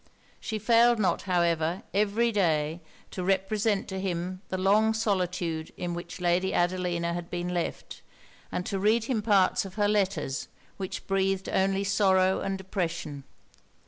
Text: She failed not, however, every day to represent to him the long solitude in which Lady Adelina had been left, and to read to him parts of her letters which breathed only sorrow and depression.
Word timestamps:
She 0.39 0.57
failed 0.57 0.97
not, 0.97 1.21
however, 1.29 1.83
every 1.93 2.31
day 2.31 2.81
to 3.11 3.23
represent 3.23 3.87
to 3.89 3.99
him 3.99 4.41
the 4.49 4.57
long 4.57 4.95
solitude 4.95 5.71
in 5.77 5.93
which 5.93 6.19
Lady 6.19 6.55
Adelina 6.55 7.13
had 7.13 7.29
been 7.29 7.49
left, 7.53 8.01
and 8.51 8.65
to 8.65 8.79
read 8.79 9.03
to 9.03 9.09
him 9.11 9.21
parts 9.21 9.63
of 9.63 9.75
her 9.75 9.87
letters 9.87 10.47
which 10.77 11.05
breathed 11.05 11.49
only 11.49 11.83
sorrow 11.83 12.39
and 12.41 12.57
depression. 12.57 13.25